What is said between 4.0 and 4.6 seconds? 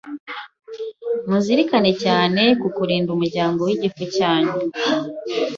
cyanyu,